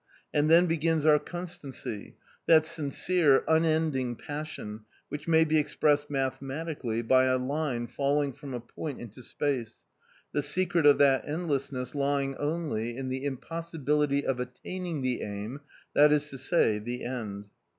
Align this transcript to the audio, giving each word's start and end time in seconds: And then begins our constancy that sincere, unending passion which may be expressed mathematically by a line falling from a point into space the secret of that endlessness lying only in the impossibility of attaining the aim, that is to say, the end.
And 0.33 0.49
then 0.49 0.65
begins 0.65 1.05
our 1.05 1.19
constancy 1.19 2.15
that 2.47 2.65
sincere, 2.65 3.43
unending 3.47 4.15
passion 4.15 4.85
which 5.09 5.27
may 5.27 5.43
be 5.45 5.59
expressed 5.59 6.09
mathematically 6.09 7.03
by 7.03 7.25
a 7.25 7.37
line 7.37 7.85
falling 7.85 8.33
from 8.33 8.55
a 8.55 8.59
point 8.59 8.99
into 8.99 9.21
space 9.21 9.83
the 10.31 10.41
secret 10.41 10.87
of 10.87 10.97
that 10.97 11.29
endlessness 11.29 11.93
lying 11.93 12.35
only 12.37 12.97
in 12.97 13.09
the 13.09 13.23
impossibility 13.23 14.25
of 14.25 14.39
attaining 14.39 15.03
the 15.03 15.21
aim, 15.21 15.61
that 15.93 16.11
is 16.11 16.31
to 16.31 16.37
say, 16.39 16.79
the 16.79 17.03
end. 17.03 17.49